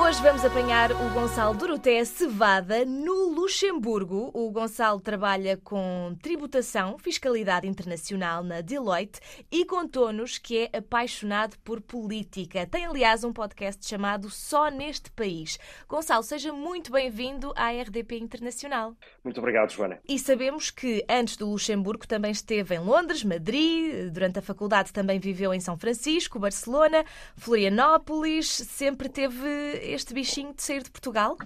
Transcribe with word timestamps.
Hoje 0.00 0.22
vamos 0.22 0.44
apanhar 0.44 0.92
o 0.92 1.10
Gonçalo 1.12 1.54
Doroté 1.56 2.04
Cevada 2.04 2.84
no 2.84 3.30
Luxemburgo. 3.30 4.30
O 4.32 4.48
Gonçalo 4.48 5.00
trabalha 5.00 5.56
com 5.56 6.16
tributação, 6.22 6.96
fiscalidade 6.98 7.66
internacional 7.66 8.44
na 8.44 8.60
Deloitte 8.60 9.18
e 9.50 9.64
contou-nos 9.64 10.38
que 10.38 10.70
é 10.72 10.78
apaixonado 10.78 11.58
por 11.64 11.80
política. 11.80 12.64
Tem, 12.64 12.86
aliás, 12.86 13.24
um 13.24 13.32
podcast 13.32 13.84
chamado 13.84 14.30
Só 14.30 14.70
Neste 14.70 15.10
País. 15.10 15.58
Gonçalo, 15.88 16.22
seja 16.22 16.52
muito 16.52 16.92
bem-vindo 16.92 17.52
à 17.56 17.72
RDP 17.72 18.18
Internacional. 18.18 18.94
Muito 19.24 19.40
obrigado, 19.40 19.72
Joana. 19.72 19.98
E 20.08 20.16
sabemos 20.16 20.70
que 20.70 21.04
antes 21.10 21.36
do 21.36 21.50
Luxemburgo 21.50 22.06
também 22.06 22.30
esteve 22.30 22.76
em 22.76 22.78
Londres, 22.78 23.24
Madrid, 23.24 24.10
durante 24.12 24.38
a 24.38 24.42
faculdade 24.42 24.92
também 24.92 25.18
viveu 25.18 25.52
em 25.52 25.60
São 25.60 25.76
Francisco, 25.76 26.38
Barcelona, 26.38 27.04
Florianópolis, 27.36 28.46
sempre 28.46 29.08
teve 29.08 29.87
este 29.88 30.14
bichinho 30.14 30.54
de 30.54 30.62
sair 30.62 30.82
de 30.82 30.90
Portugal? 30.90 31.36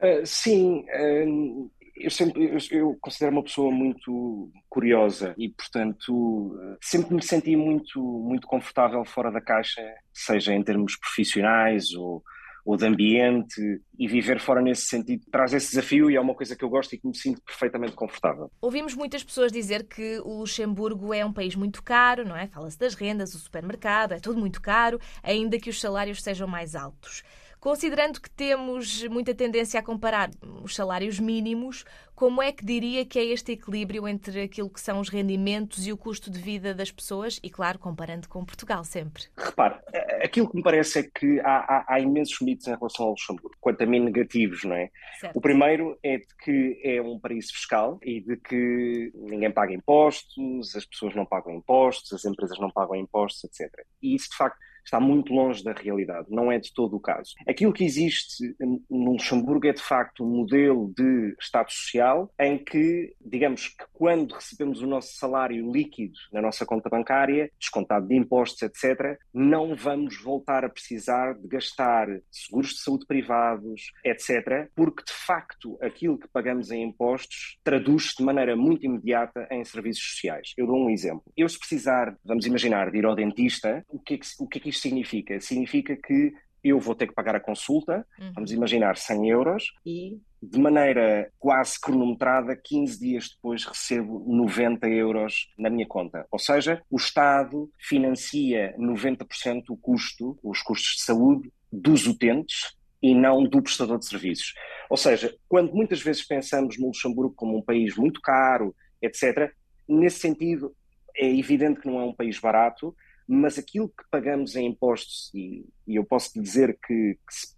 Uh, 0.00 0.24
sim, 0.24 0.84
uh, 0.88 1.70
eu, 1.96 2.10
sempre, 2.10 2.44
eu, 2.44 2.58
eu, 2.70 2.98
considero 3.00 3.32
uma 3.32 3.42
pessoa 3.42 3.70
muito 3.70 4.50
curiosa 4.68 5.34
e, 5.36 5.48
portanto, 5.48 6.58
sempre 6.80 7.14
me 7.14 7.22
senti 7.22 7.54
muito, 7.56 8.00
muito 8.00 8.46
confortável 8.46 9.04
fora 9.04 9.30
da 9.30 9.40
caixa, 9.40 9.82
seja 10.12 10.54
em 10.54 10.62
termos 10.62 10.96
profissionais 10.96 11.92
ou, 11.92 12.22
ou 12.64 12.76
de 12.76 12.86
ambiente, 12.86 13.80
e 13.98 14.06
viver 14.06 14.40
fora 14.40 14.60
nesse 14.60 14.86
sentido 14.86 15.24
traz 15.30 15.52
esse 15.52 15.70
desafio 15.70 16.10
e 16.10 16.16
é 16.16 16.20
uma 16.20 16.34
coisa 16.34 16.56
que 16.56 16.64
eu 16.64 16.68
gosto 16.68 16.94
e 16.94 16.98
que 16.98 17.06
me 17.06 17.16
sinto 17.16 17.42
perfeitamente 17.42 17.92
confortável. 17.92 18.50
Ouvimos 18.60 18.94
muitas 18.94 19.22
pessoas 19.24 19.52
dizer 19.52 19.84
que 19.84 20.20
o 20.20 20.40
Luxemburgo 20.40 21.12
é 21.12 21.24
um 21.24 21.32
país 21.32 21.54
muito 21.54 21.82
caro, 21.82 22.26
não 22.26 22.36
é? 22.36 22.46
Fala-se 22.46 22.78
das 22.78 22.94
rendas, 22.94 23.32
do 23.32 23.38
supermercado, 23.38 24.12
é 24.12 24.20
tudo 24.20 24.38
muito 24.38 24.60
caro, 24.60 25.00
ainda 25.22 25.58
que 25.58 25.70
os 25.70 25.80
salários 25.80 26.22
sejam 26.22 26.46
mais 26.46 26.74
altos. 26.74 27.22
Considerando 27.60 28.20
que 28.20 28.30
temos 28.30 29.06
muita 29.08 29.34
tendência 29.34 29.78
a 29.78 29.82
comparar 29.82 30.30
os 30.62 30.74
salários 30.74 31.20
mínimos, 31.20 31.84
como 32.14 32.42
é 32.42 32.50
que 32.52 32.64
diria 32.64 33.04
que 33.04 33.18
é 33.18 33.24
este 33.24 33.52
equilíbrio 33.52 34.08
entre 34.08 34.42
aquilo 34.42 34.70
que 34.70 34.80
são 34.80 34.98
os 34.98 35.10
rendimentos 35.10 35.86
e 35.86 35.92
o 35.92 35.96
custo 35.96 36.30
de 36.30 36.38
vida 36.38 36.74
das 36.74 36.90
pessoas? 36.90 37.38
E, 37.42 37.50
claro, 37.50 37.78
comparando 37.78 38.28
com 38.30 38.44
Portugal 38.46 38.82
sempre. 38.82 39.24
Repare, 39.36 39.78
aquilo 40.22 40.48
que 40.48 40.56
me 40.56 40.62
parece 40.62 41.00
é 41.00 41.02
que 41.02 41.38
há, 41.40 41.58
há, 41.58 41.84
há 41.94 42.00
imensos 42.00 42.40
mitos 42.40 42.66
em 42.66 42.74
relação 42.74 43.06
ao 43.06 43.10
Luxemburgo, 43.12 43.56
quanto 43.60 43.82
a 43.82 43.86
mim 43.86 44.00
negativos, 44.00 44.64
não 44.64 44.76
é? 44.76 44.90
Certo. 45.18 45.36
O 45.36 45.40
primeiro 45.40 45.98
é 46.02 46.16
de 46.16 46.26
que 46.42 46.80
é 46.82 47.02
um 47.02 47.18
paraíso 47.18 47.52
fiscal 47.52 47.98
e 48.02 48.22
de 48.22 48.38
que 48.38 49.12
ninguém 49.14 49.50
paga 49.50 49.74
impostos, 49.74 50.74
as 50.74 50.86
pessoas 50.86 51.14
não 51.14 51.26
pagam 51.26 51.54
impostos, 51.54 52.12
as 52.12 52.24
empresas 52.24 52.58
não 52.58 52.70
pagam 52.70 52.96
impostos, 52.96 53.44
etc. 53.44 53.70
E 54.02 54.14
isso, 54.14 54.30
de 54.30 54.36
facto, 54.36 54.58
está 54.84 55.00
muito 55.00 55.32
longe 55.32 55.62
da 55.62 55.72
realidade, 55.72 56.26
não 56.30 56.50
é 56.50 56.58
de 56.58 56.72
todo 56.72 56.96
o 56.96 57.00
caso. 57.00 57.34
Aquilo 57.48 57.72
que 57.72 57.84
existe 57.84 58.54
no 58.58 59.12
Luxemburgo 59.12 59.66
é 59.66 59.72
de 59.72 59.82
facto 59.82 60.24
um 60.24 60.28
modelo 60.28 60.92
de 60.96 61.34
Estado 61.40 61.70
Social 61.70 62.32
em 62.38 62.58
que, 62.58 63.14
digamos 63.20 63.68
que 63.68 63.84
quando 63.92 64.34
recebemos 64.34 64.82
o 64.82 64.86
nosso 64.86 65.14
salário 65.14 65.70
líquido 65.70 66.14
na 66.32 66.40
nossa 66.40 66.64
conta 66.64 66.88
bancária, 66.88 67.50
descontado 67.58 68.06
de 68.06 68.16
impostos, 68.16 68.62
etc., 68.62 69.18
não 69.32 69.74
vamos 69.74 70.20
voltar 70.22 70.64
a 70.64 70.68
precisar 70.68 71.34
de 71.34 71.48
gastar 71.48 72.08
seguros 72.30 72.70
de 72.70 72.80
saúde 72.80 73.06
privados, 73.06 73.92
etc., 74.04 74.68
porque 74.74 75.04
de 75.04 75.12
facto 75.12 75.78
aquilo 75.82 76.18
que 76.18 76.28
pagamos 76.28 76.70
em 76.70 76.82
impostos 76.82 77.58
traduz-se 77.62 78.16
de 78.16 78.24
maneira 78.24 78.56
muito 78.56 78.84
imediata 78.86 79.46
em 79.50 79.64
serviços 79.64 80.02
sociais. 80.12 80.52
Eu 80.56 80.66
dou 80.66 80.76
um 80.76 80.90
exemplo. 80.90 81.24
Eu, 81.36 81.48
se 81.48 81.58
precisar, 81.58 82.16
vamos 82.24 82.46
imaginar, 82.46 82.90
de 82.90 82.98
ir 82.98 83.04
ao 83.04 83.14
dentista, 83.14 83.84
o 83.88 83.98
que 83.98 84.14
é 84.14 84.18
que, 84.18 84.26
o 84.38 84.46
que, 84.46 84.58
é 84.58 84.60
que 84.60 84.68
isto 84.70 84.79
significa? 84.80 85.40
Significa 85.40 85.96
que 85.96 86.32
eu 86.62 86.78
vou 86.78 86.94
ter 86.94 87.06
que 87.06 87.14
pagar 87.14 87.34
a 87.34 87.40
consulta, 87.40 88.06
uhum. 88.18 88.32
vamos 88.34 88.52
imaginar 88.52 88.96
100 88.96 89.30
euros, 89.30 89.72
e 89.84 90.20
de 90.42 90.58
maneira 90.58 91.30
quase 91.38 91.78
cronometrada, 91.80 92.56
15 92.56 92.98
dias 92.98 93.30
depois 93.30 93.64
recebo 93.64 94.24
90 94.26 94.88
euros 94.88 95.50
na 95.58 95.68
minha 95.68 95.86
conta. 95.86 96.26
Ou 96.30 96.38
seja, 96.38 96.82
o 96.90 96.96
Estado 96.96 97.70
financia 97.78 98.74
90% 98.78 99.64
o 99.70 99.76
custo, 99.76 100.38
os 100.42 100.62
custos 100.62 100.96
de 100.96 101.02
saúde 101.02 101.52
dos 101.70 102.06
utentes 102.06 102.74
e 103.02 103.14
não 103.14 103.44
do 103.44 103.62
prestador 103.62 103.98
de 103.98 104.06
serviços. 104.06 104.54
Ou 104.88 104.96
seja, 104.96 105.34
quando 105.48 105.72
muitas 105.74 106.02
vezes 106.02 106.26
pensamos 106.26 106.78
no 106.78 106.88
Luxemburgo 106.88 107.34
como 107.34 107.56
um 107.56 107.62
país 107.62 107.96
muito 107.96 108.20
caro, 108.20 108.74
etc., 109.00 109.52
nesse 109.88 110.20
sentido 110.20 110.74
é 111.16 111.26
evidente 111.26 111.80
que 111.80 111.86
não 111.86 112.00
é 112.00 112.04
um 112.04 112.14
país 112.14 112.38
barato, 112.38 112.94
mas 113.32 113.56
aquilo 113.58 113.88
que 113.88 114.02
pagamos 114.10 114.56
em 114.56 114.66
impostos, 114.66 115.30
e, 115.32 115.64
e 115.86 115.94
eu 115.94 116.04
posso 116.04 116.32
dizer 116.34 116.76
que, 116.84 117.14
que 117.14 117.32
se, 117.32 117.54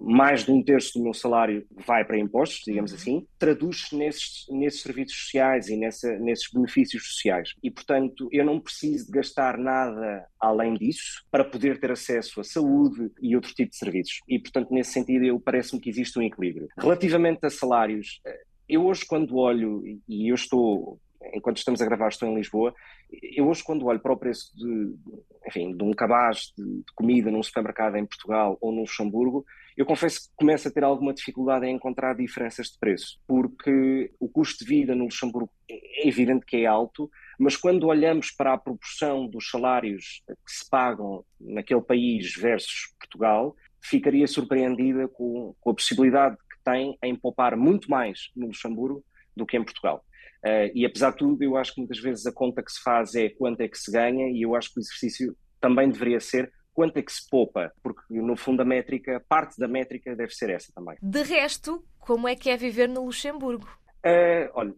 mais 0.00 0.44
de 0.44 0.52
um 0.52 0.62
terço 0.62 0.98
do 0.98 1.04
meu 1.04 1.14
salário 1.14 1.66
vai 1.86 2.04
para 2.04 2.18
impostos, 2.18 2.60
digamos 2.66 2.90
uhum. 2.90 2.96
assim, 2.98 3.26
traduz-se 3.38 3.96
nesses, 3.96 4.44
nesses 4.50 4.82
serviços 4.82 5.16
sociais 5.16 5.68
e 5.68 5.76
nessa, 5.78 6.18
nesses 6.18 6.52
benefícios 6.52 7.14
sociais. 7.14 7.54
E, 7.62 7.70
portanto, 7.70 8.28
eu 8.30 8.44
não 8.44 8.60
preciso 8.60 9.06
de 9.06 9.12
gastar 9.12 9.56
nada 9.56 10.26
além 10.38 10.74
disso 10.74 11.24
para 11.30 11.44
poder 11.44 11.80
ter 11.80 11.92
acesso 11.92 12.38
à 12.38 12.44
saúde 12.44 13.10
e 13.22 13.34
outro 13.34 13.54
tipo 13.54 13.70
de 13.70 13.78
serviços. 13.78 14.20
E, 14.28 14.38
portanto, 14.38 14.70
nesse 14.70 14.92
sentido, 14.92 15.24
eu 15.24 15.40
parece-me 15.40 15.80
que 15.80 15.88
existe 15.88 16.18
um 16.18 16.22
equilíbrio. 16.22 16.68
Relativamente 16.76 17.46
a 17.46 17.48
salários, 17.48 18.20
eh, 18.26 18.42
eu 18.68 18.84
hoje, 18.84 19.06
quando 19.06 19.36
olho, 19.36 19.82
e 20.06 20.30
eu 20.30 20.34
estou 20.34 21.00
enquanto 21.32 21.58
estamos 21.58 21.80
a 21.80 21.84
gravar, 21.84 22.08
estou 22.08 22.28
em 22.28 22.34
Lisboa. 22.34 22.74
Eu 23.10 23.48
hoje, 23.48 23.62
quando 23.62 23.86
olho 23.86 24.00
para 24.00 24.12
o 24.12 24.16
preço 24.16 24.56
de, 24.56 24.94
enfim, 25.46 25.76
de 25.76 25.82
um 25.82 25.92
cabaz 25.92 26.52
de, 26.56 26.64
de, 26.64 26.92
comida 26.94 27.30
num 27.30 27.42
supermercado 27.42 27.96
em 27.96 28.06
Portugal 28.06 28.56
ou 28.60 28.72
no 28.72 28.82
Luxemburgo, 28.82 29.44
eu 29.76 29.86
confesso 29.86 30.22
que 30.22 30.36
começo 30.36 30.68
a 30.68 30.70
ter 30.70 30.84
alguma 30.84 31.14
dificuldade 31.14 31.66
em 31.66 31.74
encontrar 31.74 32.14
diferenças 32.14 32.68
de 32.68 32.78
preço, 32.78 33.20
porque 33.26 34.12
o 34.18 34.28
custo 34.28 34.64
de 34.64 34.68
vida 34.68 34.94
no 34.94 35.04
Luxemburgo 35.04 35.50
é 35.68 36.06
evidente 36.06 36.44
que 36.44 36.58
é 36.58 36.66
alto, 36.66 37.10
mas 37.38 37.56
quando 37.56 37.86
olhamos 37.86 38.30
para 38.30 38.52
a 38.52 38.58
proporção 38.58 39.26
dos 39.26 39.48
salários 39.48 40.22
que 40.28 40.52
se 40.52 40.68
pagam 40.68 41.24
naquele 41.40 41.80
país 41.80 42.34
versus 42.34 42.94
Portugal, 42.98 43.56
ficaria 43.80 44.26
surpreendida 44.26 45.08
com, 45.08 45.54
com 45.58 45.70
a 45.70 45.74
possibilidade 45.74 46.36
que 46.36 46.62
tem 46.62 46.98
em 47.02 47.14
poupar 47.14 47.56
muito 47.56 47.90
mais 47.90 48.30
no 48.36 48.48
Luxemburgo 48.48 49.02
do 49.34 49.46
que 49.46 49.56
em 49.56 49.64
Portugal. 49.64 50.04
Uh, 50.44 50.70
e 50.74 50.86
apesar 50.86 51.10
de 51.10 51.18
tudo, 51.18 51.42
eu 51.42 51.56
acho 51.56 51.74
que 51.74 51.80
muitas 51.80 51.98
vezes 51.98 52.26
a 52.26 52.32
conta 52.32 52.62
que 52.62 52.72
se 52.72 52.82
faz 52.82 53.14
é 53.14 53.28
quanto 53.28 53.60
é 53.60 53.68
que 53.68 53.78
se 53.78 53.92
ganha, 53.92 54.28
e 54.30 54.42
eu 54.42 54.54
acho 54.54 54.72
que 54.72 54.78
o 54.78 54.82
exercício 54.82 55.36
também 55.60 55.90
deveria 55.90 56.20
ser 56.20 56.50
quanto 56.72 56.96
é 56.96 57.02
que 57.02 57.12
se 57.12 57.28
poupa, 57.28 57.72
porque 57.82 58.00
no 58.08 58.36
fundo 58.36 58.62
a 58.62 58.64
métrica, 58.64 59.22
parte 59.28 59.58
da 59.58 59.68
métrica 59.68 60.16
deve 60.16 60.32
ser 60.32 60.50
essa 60.50 60.72
também. 60.74 60.96
De 61.02 61.22
resto, 61.22 61.84
como 61.98 62.26
é 62.26 62.34
que 62.34 62.48
é 62.48 62.56
viver 62.56 62.88
no 62.88 63.04
Luxemburgo? 63.04 63.68
Uh, 63.98 64.48
olha, 64.54 64.74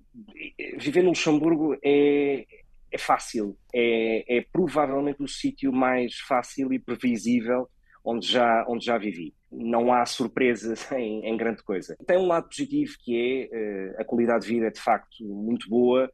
viver 0.78 1.02
no 1.02 1.10
Luxemburgo 1.10 1.76
é, 1.84 2.44
é 2.90 2.98
fácil, 2.98 3.56
é, 3.72 4.38
é 4.38 4.44
provavelmente 4.52 5.22
o 5.22 5.28
sítio 5.28 5.72
mais 5.72 6.18
fácil 6.18 6.72
e 6.72 6.78
previsível 6.78 7.68
onde 8.04 8.26
já, 8.26 8.64
onde 8.68 8.84
já 8.84 8.98
vivi 8.98 9.34
não 9.50 9.92
há 9.92 10.04
surpresas 10.06 10.90
em, 10.92 11.26
em, 11.26 11.36
grande 11.36 11.62
coisa. 11.62 11.96
Tem 12.06 12.16
um 12.16 12.26
lado 12.26 12.48
positivo 12.48 12.94
que 13.04 13.50
é 13.52 13.94
uh, 13.96 14.00
a 14.00 14.04
qualidade 14.04 14.46
de 14.46 14.54
vida 14.54 14.66
é 14.66 14.70
de 14.70 14.80
facto 14.80 15.22
muito 15.22 15.68
boa, 15.68 16.10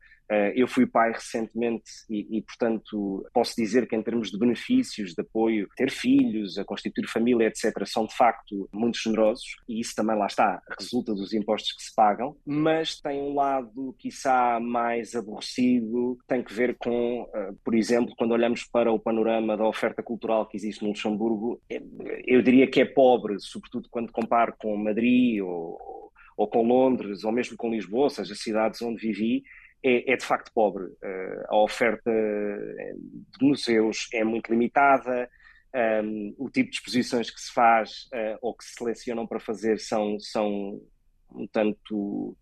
eu 0.54 0.68
fui 0.68 0.86
pai 0.86 1.12
recentemente 1.12 1.90
e, 2.08 2.38
e, 2.38 2.42
portanto, 2.42 3.26
posso 3.32 3.54
dizer 3.56 3.86
que, 3.86 3.96
em 3.96 4.02
termos 4.02 4.30
de 4.30 4.38
benefícios, 4.38 5.14
de 5.14 5.22
apoio, 5.22 5.68
ter 5.76 5.90
filhos, 5.90 6.58
a 6.58 6.64
constituir 6.64 7.06
família, 7.06 7.46
etc., 7.46 7.86
são 7.86 8.06
de 8.06 8.14
facto 8.14 8.68
muito 8.72 8.98
generosos 8.98 9.56
e 9.68 9.80
isso 9.80 9.94
também 9.94 10.16
lá 10.16 10.26
está, 10.26 10.62
resulta 10.78 11.14
dos 11.14 11.32
impostos 11.32 11.72
que 11.72 11.82
se 11.82 11.94
pagam, 11.94 12.36
mas 12.44 13.00
tem 13.00 13.20
um 13.20 13.34
lado, 13.34 13.94
quiçá, 13.98 14.58
mais 14.60 15.14
aborrecido, 15.14 16.18
tem 16.26 16.42
que 16.42 16.52
ver 16.52 16.76
com, 16.76 17.22
uh, 17.22 17.54
por 17.64 17.74
exemplo, 17.74 18.14
quando 18.16 18.32
olhamos 18.32 18.64
para 18.64 18.92
o 18.92 18.98
panorama 18.98 19.56
da 19.56 19.66
oferta 19.66 20.02
cultural 20.02 20.46
que 20.46 20.56
existe 20.56 20.82
no 20.82 20.88
Luxemburgo, 20.88 21.60
é, 21.70 21.80
eu 22.26 22.42
diria 22.42 22.66
que 22.66 22.80
é 22.80 22.84
pobre, 22.84 23.38
sobretudo 23.38 23.88
quando 23.90 24.12
comparo 24.12 24.54
com 24.58 24.76
Madrid 24.76 25.42
ou, 25.42 26.12
ou 26.36 26.48
com 26.48 26.62
Londres, 26.62 27.24
ou 27.24 27.32
mesmo 27.32 27.56
com 27.56 27.70
Lisboa, 27.70 28.04
ou 28.04 28.10
seja, 28.10 28.34
cidades 28.34 28.80
onde 28.82 29.00
vivi, 29.00 29.42
é, 29.82 30.12
é 30.12 30.16
de 30.16 30.24
facto 30.24 30.52
pobre. 30.52 30.84
Uh, 30.84 31.44
a 31.48 31.56
oferta 31.62 32.10
eh, 32.10 32.94
de 33.38 33.46
museus 33.46 34.08
é 34.12 34.24
muito 34.24 34.50
limitada, 34.50 35.28
um, 35.74 35.78
ehm, 35.78 36.34
o 36.38 36.50
tipo 36.50 36.70
de 36.70 36.76
exposições 36.76 37.30
que 37.30 37.40
se 37.40 37.52
faz 37.52 38.08
uh, 38.12 38.38
ou 38.40 38.54
que 38.54 38.64
se 38.64 38.74
selecionam 38.74 39.26
para 39.26 39.38
fazer 39.38 39.78
são, 39.78 40.18
são 40.18 40.80
um 41.30 41.46
tanto, 41.46 42.36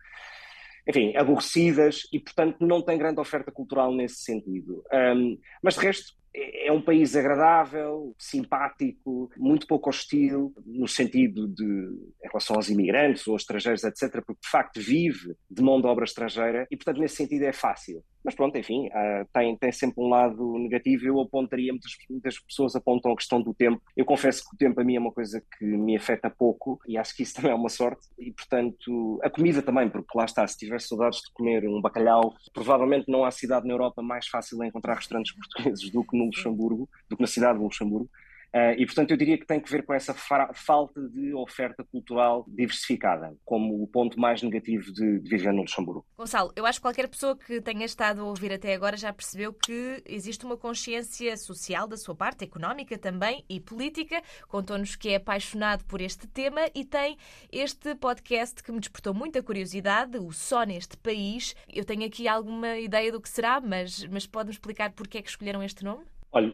enfim, 0.88 1.16
aborrecidas 1.16 2.02
e, 2.12 2.20
portanto, 2.20 2.66
não 2.66 2.82
tem 2.82 2.96
grande 2.96 3.20
oferta 3.20 3.50
cultural 3.50 3.92
nesse 3.92 4.22
sentido. 4.22 4.84
Um, 4.92 4.96
ehm, 4.96 5.38
mas, 5.62 5.74
de 5.74 5.80
resto, 5.80 6.14
é 6.36 6.70
um 6.70 6.82
país 6.82 7.16
agradável, 7.16 8.14
simpático, 8.18 9.30
muito 9.36 9.66
pouco 9.66 9.88
hostil, 9.88 10.52
no 10.66 10.86
sentido 10.86 11.48
de, 11.48 11.64
em 11.64 12.28
relação 12.28 12.56
aos 12.56 12.68
imigrantes 12.68 13.26
ou 13.26 13.36
estrangeiros, 13.36 13.84
etc., 13.84 14.22
porque 14.24 14.40
de 14.42 14.50
facto 14.50 14.80
vive 14.80 15.34
de 15.50 15.62
mão 15.62 15.80
de 15.80 15.86
obra 15.86 16.04
estrangeira 16.04 16.66
e, 16.70 16.76
portanto, 16.76 17.00
nesse 17.00 17.16
sentido 17.16 17.44
é 17.44 17.52
fácil. 17.52 18.04
Mas 18.26 18.34
pronto, 18.34 18.58
enfim, 18.58 18.88
uh, 18.88 19.24
tem, 19.32 19.56
tem 19.56 19.70
sempre 19.70 20.02
um 20.02 20.08
lado 20.08 20.58
negativo. 20.58 21.06
Eu 21.06 21.20
apontaria, 21.20 21.72
muitas, 21.72 21.92
muitas 22.10 22.40
pessoas 22.40 22.74
apontam 22.74 23.12
a 23.12 23.16
questão 23.16 23.40
do 23.40 23.54
tempo. 23.54 23.80
Eu 23.96 24.04
confesso 24.04 24.42
que 24.42 24.52
o 24.52 24.58
tempo 24.58 24.80
a 24.80 24.84
mim 24.84 24.96
é 24.96 24.98
uma 24.98 25.12
coisa 25.12 25.40
que 25.56 25.64
me 25.64 25.96
afeta 25.96 26.28
pouco 26.28 26.80
e 26.88 26.98
acho 26.98 27.14
que 27.14 27.22
isso 27.22 27.34
também 27.36 27.52
é 27.52 27.54
uma 27.54 27.68
sorte. 27.68 28.04
E 28.18 28.32
portanto, 28.32 29.20
a 29.22 29.30
comida 29.30 29.62
também, 29.62 29.88
porque 29.88 30.18
lá 30.18 30.24
está, 30.24 30.44
se 30.44 30.58
tiver 30.58 30.80
saudades 30.80 31.20
de 31.20 31.32
comer 31.32 31.68
um 31.68 31.80
bacalhau, 31.80 32.34
provavelmente 32.52 33.08
não 33.08 33.24
há 33.24 33.30
cidade 33.30 33.64
na 33.64 33.74
Europa 33.74 34.02
mais 34.02 34.26
fácil 34.26 34.58
de 34.58 34.66
encontrar 34.66 34.94
restaurantes 34.94 35.30
portugueses 35.38 35.88
do 35.92 36.04
que 36.04 36.18
no 36.18 36.24
Luxemburgo, 36.24 36.88
do 37.08 37.16
que 37.16 37.22
na 37.22 37.28
cidade 37.28 37.58
de 37.58 37.64
Luxemburgo. 37.64 38.10
Uh, 38.56 38.72
e, 38.78 38.86
portanto, 38.86 39.10
eu 39.10 39.18
diria 39.18 39.36
que 39.36 39.44
tem 39.44 39.60
que 39.60 39.70
ver 39.70 39.84
com 39.84 39.92
essa 39.92 40.14
falta 40.14 41.06
de 41.10 41.34
oferta 41.34 41.84
cultural 41.84 42.42
diversificada, 42.48 43.36
como 43.44 43.82
o 43.82 43.86
ponto 43.86 44.18
mais 44.18 44.42
negativo 44.42 44.90
de, 44.90 45.20
de, 45.20 45.28
viver 45.28 45.52
no 45.52 45.60
Luxemburgo. 45.60 46.06
Gonçalo, 46.16 46.52
eu 46.56 46.64
acho 46.64 46.78
que 46.78 46.82
qualquer 46.82 47.06
pessoa 47.06 47.36
que 47.36 47.60
tenha 47.60 47.84
estado 47.84 48.22
a 48.22 48.24
ouvir 48.24 48.50
até 48.50 48.72
agora 48.72 48.96
já 48.96 49.12
percebeu 49.12 49.52
que 49.52 50.02
existe 50.06 50.46
uma 50.46 50.56
consciência 50.56 51.36
social 51.36 51.86
da 51.86 51.98
sua 51.98 52.14
parte, 52.14 52.44
económica 52.44 52.96
também 52.96 53.44
e 53.46 53.60
política. 53.60 54.22
Contou-nos 54.48 54.96
que 54.96 55.10
é 55.10 55.16
apaixonado 55.16 55.84
por 55.84 56.00
este 56.00 56.26
tema 56.26 56.62
e 56.74 56.82
tem 56.82 57.18
este 57.52 57.94
podcast 57.94 58.62
que 58.62 58.72
me 58.72 58.80
despertou 58.80 59.12
muita 59.12 59.42
curiosidade, 59.42 60.16
o 60.16 60.32
Só 60.32 60.64
Neste 60.64 60.96
País. 60.96 61.54
Eu 61.70 61.84
tenho 61.84 62.06
aqui 62.06 62.26
alguma 62.26 62.78
ideia 62.78 63.12
do 63.12 63.20
que 63.20 63.28
será, 63.28 63.60
mas, 63.60 64.02
mas 64.06 64.26
pode-me 64.26 64.54
explicar 64.54 64.92
porque 64.92 65.18
é 65.18 65.22
que 65.22 65.28
escolheram 65.28 65.62
este 65.62 65.84
nome? 65.84 66.06
Olha, 66.32 66.52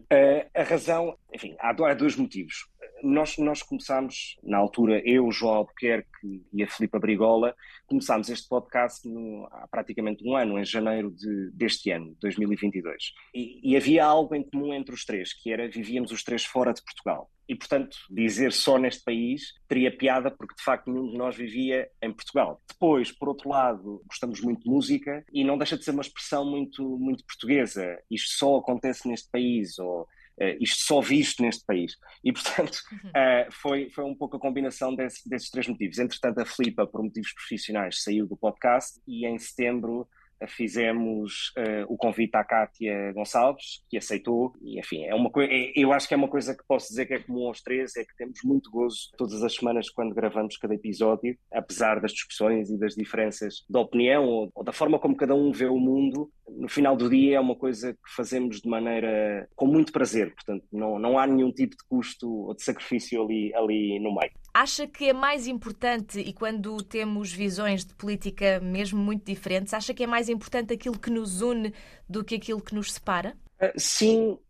a 0.55 0.63
razão, 0.63 1.17
enfim, 1.33 1.57
há 1.59 1.73
dois 1.95 2.17
motivos. 2.17 2.67
Nós, 3.03 3.37
nós 3.37 3.63
começámos, 3.63 4.37
na 4.43 4.59
altura, 4.59 5.03
eu, 5.05 5.31
João 5.33 5.55
Albuquerque 5.55 6.43
e 6.53 6.63
a 6.63 6.69
Filipa 6.69 7.01
Brigola, 7.01 7.55
começámos 7.87 8.29
este 8.29 8.49
podcast 8.49 9.09
no, 9.09 9.49
há 9.51 9.67
praticamente 9.69 10.25
um 10.25 10.37
ano, 10.37 10.59
em 10.59 10.65
janeiro 10.65 11.11
de, 11.11 11.51
deste 11.53 11.91
ano, 11.91 12.17
2022. 12.21 13.13
E, 13.35 13.73
e 13.73 13.77
havia 13.77 14.05
algo 14.05 14.35
em 14.35 14.43
comum 14.43 14.73
entre 14.73 14.95
os 14.95 15.05
três, 15.05 15.33
que 15.33 15.53
era 15.53 15.69
vivíamos 15.69 16.13
os 16.13 16.23
três 16.23 16.45
fora 16.45 16.73
de 16.73 16.83
Portugal. 16.83 17.29
E, 17.49 17.57
portanto, 17.57 17.97
dizer 18.09 18.53
só 18.53 18.79
neste 18.79 19.03
país 19.03 19.53
teria 19.69 19.95
piada, 19.95 20.31
porque 20.31 20.55
de 20.55 20.63
facto 20.63 20.91
nenhum 20.91 21.11
de 21.11 21.19
nós 21.19 21.37
vivia 21.37 21.89
em 22.01 22.13
Portugal. 22.13 22.63
Depois, 22.69 23.11
por 23.11 23.29
outro 23.29 23.49
lado, 23.49 24.03
gostamos 24.07 24.41
muito 24.41 24.63
de 24.63 24.71
música 24.71 25.25
e 25.33 25.43
não 25.45 25.59
deixa 25.59 25.77
de 25.77 25.85
ser 25.85 25.91
uma 25.91 26.03
expressão 26.03 26.49
muito, 26.49 26.99
muito 26.99 27.25
portuguesa. 27.27 27.99
Isto 28.11 28.39
só 28.39 28.57
acontece 28.57 29.09
neste 29.09 29.29
país, 29.31 29.79
ou 29.79 30.07
Uh, 30.41 30.57
isto 30.61 30.85
só 30.85 31.01
visto 31.01 31.43
neste 31.43 31.65
país. 31.65 31.97
E, 32.25 32.33
portanto, 32.33 32.77
uh, 32.77 33.51
foi, 33.53 33.91
foi 33.91 34.05
um 34.05 34.15
pouco 34.15 34.37
a 34.37 34.41
combinação 34.41 34.95
desse, 34.95 35.29
desses 35.29 35.51
três 35.51 35.69
motivos. 35.69 35.99
Entretanto, 35.99 36.41
a 36.41 36.45
Flipa, 36.45 36.87
por 36.87 37.03
motivos 37.03 37.33
profissionais, 37.35 38.03
saiu 38.03 38.27
do 38.27 38.37
podcast 38.37 39.01
e 39.07 39.27
em 39.27 39.39
setembro 39.39 40.09
fizemos 40.49 41.53
uh, 41.59 41.85
o 41.93 41.97
convite 41.97 42.37
à 42.37 42.45
Kátia 42.45 43.13
Gonçalves, 43.13 43.85
que 43.89 43.97
aceitou, 43.97 44.53
e 44.61 44.79
enfim, 44.79 45.05
é 45.05 45.15
uma 45.15 45.31
coisa, 45.31 45.53
é, 45.53 45.73
eu 45.75 45.93
acho 45.93 46.09
que 46.09 46.15
é 46.15 46.17
uma 46.17 46.29
coisa 46.29 46.55
que 46.55 46.65
posso 46.67 46.89
dizer 46.89 47.07
que 47.07 47.15
é 47.15 47.19
comum 47.19 47.47
aos 47.47 47.63
três, 47.63 47.97
é 47.97 48.05
que 48.05 48.17
temos 48.17 48.41
muito 48.45 48.71
gozo 48.71 49.11
todas 49.17 49.43
as 49.43 49.55
semanas 49.55 49.91
quando 49.91 50.15
gravamos 50.15 50.57
cada 50.57 50.75
episódio, 50.75 51.37
apesar 51.53 52.01
das 52.01 52.13
discussões 52.13 52.71
e 52.71 52.79
das 52.79 52.95
diferenças 52.95 53.65
de 53.69 53.79
opinião 53.79 54.25
ou, 54.25 54.51
ou 54.55 54.65
da 54.65 54.73
forma 54.73 54.99
como 54.99 55.17
cada 55.17 55.35
um 55.35 55.53
vê 55.53 55.67
o 55.67 55.79
mundo, 55.79 56.31
no 56.49 56.69
final 56.69 56.97
do 56.97 57.09
dia 57.09 57.37
é 57.37 57.41
uma 57.41 57.55
coisa 57.55 57.93
que 57.93 58.15
fazemos 58.15 58.61
de 58.61 58.69
maneira 58.69 59.49
com 59.55 59.67
muito 59.67 59.93
prazer, 59.93 60.35
portanto 60.35 60.65
não, 60.73 60.99
não 60.99 61.19
há 61.19 61.27
nenhum 61.27 61.53
tipo 61.53 61.77
de 61.77 61.85
custo 61.89 62.29
ou 62.29 62.55
de 62.55 62.63
sacrifício 62.63 63.23
ali, 63.23 63.55
ali 63.55 63.99
no 64.01 64.15
meio. 64.15 64.33
Acha 64.53 64.87
que 64.87 65.09
é 65.09 65.13
mais 65.13 65.47
importante, 65.47 66.21
e 66.21 66.33
quando 66.33 66.83
temos 66.83 67.33
visões 67.33 67.85
de 67.85 67.95
política 67.95 68.61
mesmo 68.61 68.99
muito 68.99 69.25
diferentes, 69.25 69.73
acha 69.73 69.95
que 69.95 70.05
é 70.05 70.07
mais 70.07 70.29
importante 70.29 70.75
aquilo 70.75 70.99
que 70.99 71.11
nos 71.11 71.41
une 71.41 71.73
do 72.09 72.25
que 72.25 72.35
aquilo 72.35 72.61
que 72.61 72.75
nos 72.75 72.93
separa? 72.93 73.35
Uh, 73.61 73.73
sim, 73.79 74.33
uh, 74.33 74.41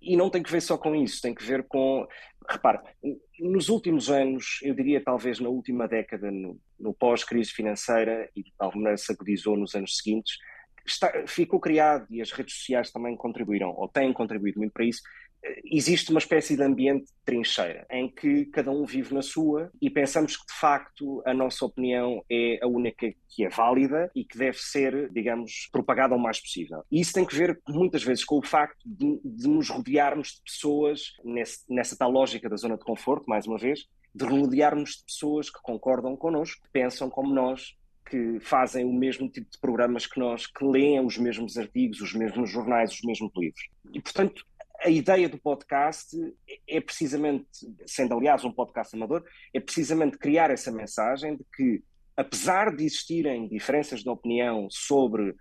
e 0.00 0.16
não 0.16 0.30
tem 0.30 0.42
que 0.42 0.50
ver 0.50 0.62
só 0.62 0.76
com 0.76 0.94
isso, 0.96 1.20
tem 1.20 1.34
que 1.34 1.44
ver 1.44 1.64
com. 1.68 2.06
Repare, 2.48 2.80
nos 3.38 3.68
últimos 3.68 4.10
anos, 4.10 4.58
eu 4.62 4.74
diria 4.74 5.02
talvez 5.02 5.38
na 5.38 5.48
última 5.48 5.86
década, 5.86 6.30
no, 6.30 6.58
no 6.78 6.92
pós-crise 6.92 7.50
financeira, 7.50 8.28
e 8.34 8.42
de 8.42 8.52
tal 8.58 8.72
maneira 8.74 8.96
se 8.96 9.12
agudizou 9.12 9.56
nos 9.56 9.74
anos 9.74 9.98
seguintes, 9.98 10.36
está, 10.86 11.12
ficou 11.26 11.60
criado, 11.60 12.06
e 12.10 12.20
as 12.20 12.32
redes 12.32 12.54
sociais 12.54 12.90
também 12.90 13.16
contribuíram, 13.16 13.74
ou 13.76 13.88
têm 13.88 14.12
contribuído 14.12 14.58
muito 14.58 14.72
para 14.72 14.84
isso, 14.84 15.02
existe 15.64 16.10
uma 16.10 16.18
espécie 16.18 16.56
de 16.56 16.62
ambiente 16.62 17.06
de 17.06 17.12
trincheira, 17.24 17.86
em 17.90 18.08
que 18.08 18.46
cada 18.46 18.70
um 18.70 18.84
vive 18.84 19.14
na 19.14 19.22
sua 19.22 19.70
e 19.80 19.90
pensamos 19.90 20.36
que, 20.36 20.46
de 20.46 20.58
facto, 20.58 21.22
a 21.26 21.34
nossa 21.34 21.64
opinião 21.64 22.24
é 22.30 22.58
a 22.62 22.66
única 22.66 23.12
que 23.28 23.44
é 23.44 23.48
válida 23.48 24.10
e 24.14 24.24
que 24.24 24.38
deve 24.38 24.58
ser, 24.58 25.10
digamos, 25.12 25.68
propagada 25.70 26.14
o 26.14 26.18
mais 26.18 26.40
possível. 26.40 26.82
E 26.90 27.00
isso 27.00 27.12
tem 27.12 27.24
que 27.24 27.36
ver, 27.36 27.60
muitas 27.68 28.02
vezes, 28.02 28.24
com 28.24 28.38
o 28.38 28.46
facto 28.46 28.78
de, 28.86 29.20
de 29.24 29.48
nos 29.48 29.68
rodearmos 29.68 30.28
de 30.28 30.42
pessoas, 30.42 31.12
nesse, 31.24 31.60
nessa 31.68 31.96
tal 31.96 32.10
lógica 32.10 32.48
da 32.48 32.56
zona 32.56 32.76
de 32.76 32.84
conforto, 32.84 33.28
mais 33.28 33.46
uma 33.46 33.58
vez, 33.58 33.86
de 34.14 34.24
rodearmos 34.24 34.90
de 34.98 35.04
pessoas 35.04 35.50
que 35.50 35.60
concordam 35.62 36.16
connosco, 36.16 36.62
que 36.62 36.70
pensam 36.70 37.10
como 37.10 37.34
nós, 37.34 37.74
que 38.08 38.38
fazem 38.40 38.84
o 38.84 38.92
mesmo 38.92 39.28
tipo 39.28 39.50
de 39.50 39.58
programas 39.58 40.06
que 40.06 40.18
nós, 40.18 40.46
que 40.46 40.64
leem 40.64 41.04
os 41.04 41.16
mesmos 41.16 41.56
artigos, 41.56 42.00
os 42.00 42.12
mesmos 42.12 42.50
jornais, 42.50 42.92
os 42.92 43.02
mesmos 43.02 43.32
livros. 43.36 43.68
E, 43.92 44.00
portanto, 44.00 44.44
a 44.80 44.90
ideia 44.90 45.28
do 45.28 45.38
podcast 45.38 46.14
é 46.68 46.80
precisamente, 46.80 47.46
sendo 47.86 48.14
aliás 48.14 48.44
um 48.44 48.52
podcast 48.52 48.94
amador, 48.94 49.24
é 49.52 49.60
precisamente 49.60 50.18
criar 50.18 50.50
essa 50.50 50.70
mensagem 50.70 51.36
de 51.36 51.44
que, 51.56 51.82
apesar 52.16 52.74
de 52.74 52.84
existirem 52.84 53.48
diferenças 53.48 54.02
de 54.02 54.08
opinião 54.10 54.68
sobre 54.70 55.30
uh, 55.30 55.36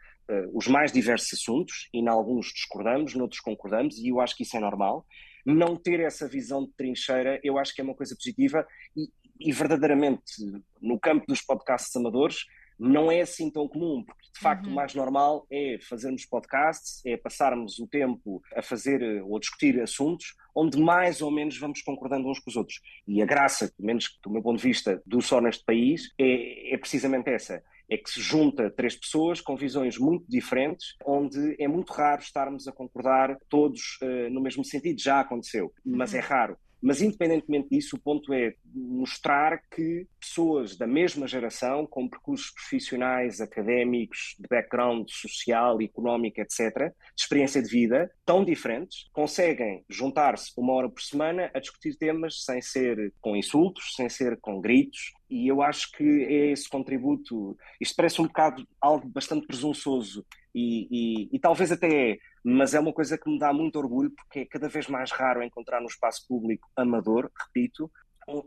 os 0.53 0.67
mais 0.67 0.93
diversos 0.93 1.33
assuntos, 1.33 1.89
e 1.93 1.99
em 1.99 2.07
alguns 2.07 2.53
discordamos, 2.53 3.15
noutros 3.15 3.41
concordamos, 3.41 3.97
e 3.97 4.07
eu 4.07 4.21
acho 4.21 4.35
que 4.35 4.43
isso 4.43 4.55
é 4.55 4.59
normal, 4.61 5.05
não 5.45 5.75
ter 5.75 5.99
essa 5.99 6.27
visão 6.27 6.63
de 6.65 6.71
trincheira, 6.71 7.39
eu 7.43 7.57
acho 7.57 7.75
que 7.75 7.81
é 7.81 7.83
uma 7.83 7.95
coisa 7.95 8.15
positiva 8.15 8.65
e, 8.95 9.09
e 9.39 9.51
verdadeiramente, 9.51 10.33
no 10.81 10.99
campo 10.99 11.25
dos 11.27 11.41
podcasts 11.41 11.95
amadores, 11.95 12.45
não 12.79 13.11
é 13.11 13.21
assim 13.21 13.49
tão 13.49 13.67
comum, 13.67 14.03
porque 14.03 14.29
de 14.33 14.39
facto 14.39 14.65
uhum. 14.65 14.71
o 14.71 14.75
mais 14.75 14.93
normal 14.95 15.45
é 15.51 15.77
fazermos 15.81 16.25
podcasts, 16.25 17.05
é 17.05 17.15
passarmos 17.15 17.79
o 17.79 17.87
tempo 17.87 18.41
a 18.55 18.61
fazer 18.61 19.23
ou 19.23 19.37
a 19.37 19.39
discutir 19.39 19.79
assuntos 19.79 20.35
onde 20.55 20.79
mais 20.79 21.21
ou 21.21 21.31
menos 21.31 21.57
vamos 21.57 21.81
concordando 21.81 22.29
uns 22.29 22.39
com 22.39 22.49
os 22.49 22.55
outros. 22.55 22.79
E 23.07 23.21
a 23.21 23.25
graça, 23.25 23.71
pelo 23.75 23.87
menos 23.87 24.19
do 24.23 24.29
meu 24.29 24.41
ponto 24.41 24.57
de 24.57 24.67
vista, 24.67 25.01
do 25.05 25.21
Só 25.21 25.41
neste 25.41 25.63
país, 25.63 26.11
é, 26.19 26.73
é 26.73 26.77
precisamente 26.77 27.29
essa. 27.29 27.63
É 27.89 27.97
que 27.97 28.09
se 28.09 28.21
junta 28.21 28.71
três 28.71 28.95
pessoas 28.95 29.41
com 29.41 29.55
visões 29.55 29.97
muito 29.97 30.25
diferentes, 30.27 30.95
onde 31.05 31.55
é 31.59 31.67
muito 31.67 31.91
raro 31.91 32.21
estarmos 32.21 32.67
a 32.67 32.71
concordar 32.71 33.37
todos 33.49 33.97
uh, 34.01 34.29
no 34.29 34.41
mesmo 34.41 34.63
sentido. 34.63 35.01
Já 35.01 35.19
aconteceu, 35.19 35.71
mas 35.85 36.13
é 36.13 36.19
uhum. 36.19 36.25
raro. 36.27 36.57
Mas, 36.83 37.01
independentemente 37.01 37.69
disso, 37.69 37.95
o 37.95 37.99
ponto 37.99 38.33
é 38.33 38.53
mostrar 38.75 39.61
que 39.73 40.05
pessoas 40.19 40.75
da 40.75 40.85
mesma 40.85 41.25
geração, 41.25 41.87
com 41.87 42.09
percursos 42.09 42.51
profissionais, 42.51 43.39
académicos, 43.39 44.35
de 44.37 44.45
background 44.49 45.07
social, 45.09 45.81
económico, 45.81 46.41
etc., 46.41 46.91
de 47.15 47.21
experiência 47.21 47.63
de 47.63 47.69
vida, 47.69 48.11
tão 48.25 48.43
diferentes, 48.43 49.09
conseguem 49.13 49.85
juntar-se 49.89 50.51
uma 50.57 50.73
hora 50.73 50.89
por 50.89 51.01
semana 51.01 51.49
a 51.53 51.59
discutir 51.59 51.95
temas 51.95 52.43
sem 52.43 52.61
ser 52.61 53.13
com 53.21 53.33
insultos, 53.33 53.95
sem 53.95 54.09
ser 54.09 54.37
com 54.41 54.59
gritos, 54.59 55.13
e 55.29 55.47
eu 55.47 55.61
acho 55.61 55.89
que 55.93 56.03
é 56.03 56.51
esse 56.51 56.67
contributo. 56.67 57.57
Isto 57.79 57.95
parece 57.95 58.21
um 58.21 58.27
bocado 58.27 58.67
algo 58.81 59.07
bastante 59.07 59.47
presunçoso 59.47 60.25
e, 60.53 60.87
e, 60.91 61.29
e, 61.35 61.39
talvez 61.39 61.71
até 61.71 62.17
mas 62.43 62.73
é 62.73 62.79
uma 62.79 62.93
coisa 62.93 63.17
que 63.17 63.29
me 63.29 63.39
dá 63.39 63.53
muito 63.53 63.77
orgulho 63.77 64.11
porque 64.11 64.39
é 64.39 64.45
cada 64.45 64.67
vez 64.67 64.87
mais 64.87 65.11
raro 65.11 65.41
encontrar 65.41 65.79
no 65.79 65.87
espaço 65.87 66.27
público 66.27 66.69
amador, 66.75 67.31
repito, 67.47 67.89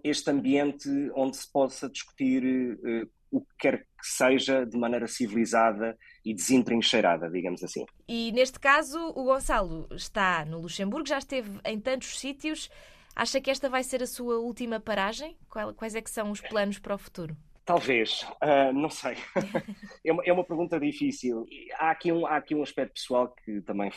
este 0.05 0.31
ambiente 0.31 0.89
onde 1.15 1.37
se 1.37 1.51
possa 1.51 1.89
discutir 1.89 2.45
uh, 2.45 3.09
o 3.31 3.41
que 3.41 3.55
quer 3.59 3.79
que 3.79 4.07
seja 4.07 4.65
de 4.65 4.79
maneira 4.79 5.07
civilizada 5.07 5.99
e 6.25 6.35
desentrincheirada, 6.35 7.29
digamos 7.31 7.63
assim. 7.63 7.85
E 8.09 8.33
neste 8.33 8.59
caso, 8.59 8.99
o 9.15 9.25
Gonçalo 9.25 9.89
está 9.93 10.45
no 10.45 10.61
Luxemburgo, 10.61 11.09
já 11.09 11.19
esteve 11.19 11.59
em 11.65 11.81
tantos 11.81 12.19
sítios. 12.19 12.71
Acha 13.15 13.41
que 13.41 13.51
esta 13.51 13.69
vai 13.69 13.83
ser 13.83 14.03
a 14.03 14.07
sua 14.07 14.39
última 14.39 14.79
paragem? 14.79 15.37
Quais 15.49 15.95
é 15.95 16.03
que 16.03 16.11
são 16.11 16.31
os 16.31 16.41
planos 16.41 16.79
para 16.79 16.95
o 16.95 16.99
futuro? 16.99 17.37
Talvez, 17.67 18.23
uh, 18.23 18.73
não 18.73 18.89
sei. 18.89 19.17
é, 20.07 20.13
uma, 20.13 20.23
é, 20.25 20.33
uma, 20.33 20.45
pergunta 20.45 20.79
difícil. 20.79 21.45
Há 21.75 21.91
aqui, 21.91 22.13
um, 22.13 22.25
há 22.25 22.37
aqui 22.37 22.55
um 22.55 22.63
aspecto 22.63 22.95
pessoal 22.95 23.35
que 23.45 23.61
também 23.63 23.91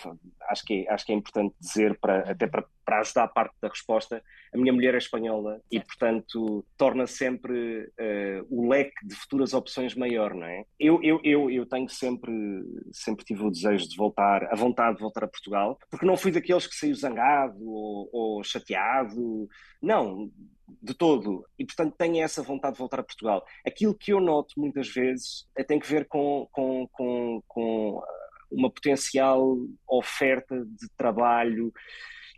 acho 0.50 0.66
que 0.66 0.88
é, 0.88 0.92
acho 0.92 1.06
que 1.06 1.12
é 1.12 1.16
importante 1.16 1.56
dizer, 1.60 1.96
para, 2.00 2.32
até 2.32 2.48
para, 2.48 2.66
para 2.90 3.02
ajudar 3.02 3.26
a 3.26 3.28
parte 3.28 3.54
da 3.62 3.68
resposta. 3.68 4.24
A 4.52 4.58
minha 4.58 4.74
mulher 4.74 4.96
é 4.96 4.98
espanhola 4.98 5.62
e, 5.72 5.80
portanto, 5.80 6.66
torna 6.76 7.06
sempre 7.06 7.84
uh, 7.84 8.48
o 8.50 8.68
leque 8.68 9.06
de 9.06 9.14
futuras 9.14 9.54
opções 9.54 9.94
maior, 9.94 10.34
não 10.34 10.48
é? 10.48 10.66
Eu, 10.80 11.00
eu, 11.04 11.22
eu, 11.24 11.52
eu 11.52 11.68
tenho 11.68 11.88
sempre, 11.88 12.32
sempre 12.92 13.24
tive 13.24 13.44
o 13.44 13.52
desejo 13.52 13.88
de 13.88 13.96
voltar, 13.96 14.52
a 14.52 14.56
vontade 14.56 14.96
de 14.96 15.04
voltar 15.04 15.24
a 15.24 15.28
Portugal, 15.28 15.78
porque 15.92 16.06
não 16.06 16.18
fui 16.18 16.32
daqueles 16.32 16.66
que 16.66 16.74
saiu 16.74 16.96
zangado 16.96 17.64
ou, 17.64 18.10
ou 18.12 18.44
chateado. 18.44 19.48
Não, 19.80 20.32
de 20.82 20.96
todo. 20.96 21.46
E, 21.60 21.64
portanto, 21.64 21.94
tenho 21.96 22.24
essa 22.24 22.42
vontade 22.42 22.74
de 22.74 22.80
voltar 22.80 23.02
a 23.02 23.04
Portugal. 23.04 23.46
Aquilo 23.64 23.94
que 23.94 24.14
eu 24.14 24.20
noto 24.20 24.56
muitas 24.58 24.88
vezes 24.90 25.48
é, 25.56 25.64
tem 25.64 25.80
que 25.80 25.88
ver 25.88 26.08
com, 26.08 26.48
com, 26.52 26.88
com, 26.92 27.44
com 27.48 28.02
uma 28.52 28.72
potencial 28.72 29.58
oferta 29.88 30.66
de 30.66 30.90
trabalho. 30.98 31.72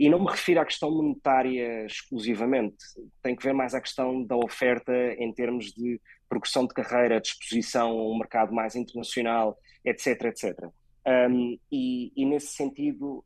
E 0.01 0.09
não 0.09 0.17
me 0.17 0.31
refiro 0.31 0.59
à 0.59 0.65
questão 0.65 0.89
monetária 0.89 1.85
exclusivamente, 1.85 2.83
tem 3.21 3.35
que 3.35 3.43
ver 3.43 3.53
mais 3.53 3.75
à 3.75 3.79
questão 3.79 4.23
da 4.25 4.35
oferta 4.35 4.91
em 5.19 5.31
termos 5.31 5.71
de 5.71 6.01
progressão 6.27 6.65
de 6.65 6.73
carreira, 6.73 7.21
disposição 7.21 7.91
a 7.91 8.09
um 8.09 8.17
mercado 8.17 8.51
mais 8.51 8.75
internacional, 8.75 9.55
etc, 9.85 10.23
etc. 10.23 10.57
Um, 11.05 11.55
e, 11.71 12.11
e, 12.15 12.25
nesse 12.25 12.47
sentido, 12.47 13.23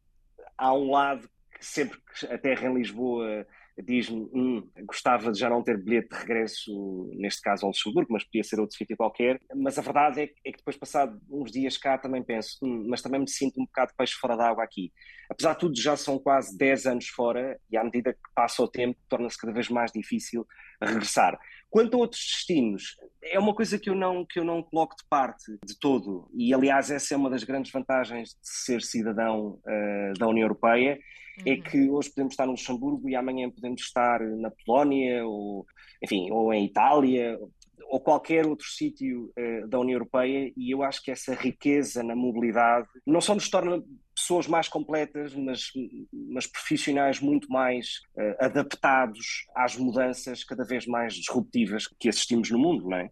há 0.58 0.74
um 0.74 0.92
lado 0.92 1.30
que 1.58 1.66
sempre 1.66 1.98
que 1.98 2.26
a 2.26 2.38
terra 2.38 2.68
em 2.68 2.74
Lisboa 2.74 3.48
diz-me 3.82 4.30
hum, 4.34 4.70
gostava 4.86 5.32
de 5.32 5.40
já 5.40 5.50
não 5.50 5.62
ter 5.62 5.78
bilhete 5.78 6.10
de 6.10 6.16
regresso, 6.16 7.10
neste 7.14 7.42
caso 7.42 7.66
ao 7.66 7.70
Luxemburgo, 7.70 8.14
mas 8.14 8.24
podia 8.24 8.44
ser 8.44 8.60
outro 8.60 8.78
sítio 8.78 8.96
qualquer. 8.96 9.40
Mas 9.54 9.78
a 9.78 9.82
verdade 9.82 10.22
é 10.22 10.28
que, 10.28 10.36
é 10.46 10.52
que 10.52 10.58
depois, 10.58 10.78
passado 10.78 11.20
uns 11.30 11.52
dias 11.52 11.78
cá, 11.78 11.98
também 11.98 12.24
penso, 12.24 12.58
hum, 12.62 12.86
mas 12.90 13.02
também 13.02 13.20
me 13.20 13.30
sinto 13.30 13.60
um 13.60 13.66
bocado 13.66 13.94
peixe 13.98 14.14
fora 14.14 14.38
d'água 14.38 14.64
aqui. 14.64 14.92
Apesar 15.30 15.54
de 15.54 15.60
tudo, 15.60 15.80
já 15.80 15.98
são 15.98 16.18
quase 16.18 16.58
10 16.58 16.86
anos 16.86 17.08
fora 17.08 17.60
e 17.70 17.78
à 17.78 17.84
medida 17.84 18.14
que 18.14 18.34
passa 18.34 18.64
o 18.64 18.68
tempo, 18.68 18.98
torna-se 19.10 19.40
cada 19.40 19.54
vez 19.54 19.70
mais 19.70 19.92
difícil 19.92 20.48
regressar. 20.82 21.38
Quanto 21.70 21.96
a 21.96 22.00
outros 22.00 22.22
destinos, 22.22 22.96
é 23.22 23.38
uma 23.38 23.54
coisa 23.54 23.78
que 23.78 23.90
eu 23.90 23.96
não 23.96 24.26
que 24.26 24.40
eu 24.40 24.46
não 24.46 24.64
coloco 24.64 24.96
de 24.96 25.04
parte 25.10 25.52
de 25.66 25.78
todo. 25.78 26.30
E 26.34 26.54
aliás, 26.54 26.90
essa 26.90 27.14
é 27.14 27.18
uma 27.18 27.30
das 27.30 27.44
grandes 27.44 27.72
vantagens 27.72 28.30
de 28.30 28.38
ser 28.42 28.82
cidadão 28.82 29.60
uh, 29.60 30.14
da 30.18 30.28
União 30.28 30.46
Europeia, 30.46 30.98
é 31.40 31.50
uhum. 31.50 31.54
é 31.54 31.58
que 31.58 31.90
hoje 31.90 32.10
podemos 32.10 32.34
estar 32.34 32.46
no 32.46 32.54
Luxemburgo 32.54 33.10
e 33.10 33.16
amanhã 33.16 33.50
podemos 33.66 33.82
estar 33.82 34.22
na 34.22 34.52
Polónia 34.52 35.26
ou 35.26 35.66
enfim, 36.04 36.30
ou 36.32 36.54
em 36.54 36.66
Itália, 36.66 37.40
ou 37.88 38.00
qualquer 38.00 38.46
outro 38.46 38.68
sítio 38.68 39.32
uh, 39.38 39.68
da 39.68 39.80
União 39.80 39.96
Europeia, 39.96 40.52
e 40.56 40.72
eu 40.72 40.84
acho 40.84 41.02
que 41.02 41.12
essa 41.12 41.34
riqueza 41.34 42.04
na 42.04 42.16
mobilidade 42.16 42.88
não 43.06 43.22
só 43.22 43.34
nos 43.34 43.50
torna 43.50 43.82
pessoas 44.14 44.48
mais 44.48 44.68
completas, 44.68 45.34
mas, 45.36 45.72
mas 46.14 46.48
profissionais 46.48 47.20
muito 47.20 47.52
mais 47.52 48.02
uh, 48.18 48.46
adaptados 48.46 49.46
às 49.56 49.76
mudanças 49.76 50.44
cada 50.44 50.64
vez 50.64 50.86
mais 50.86 51.14
disruptivas 51.14 51.88
que 52.00 52.10
assistimos 52.10 52.50
no 52.52 52.60
mundo, 52.60 52.90
não 52.90 52.98
é? 52.98 53.06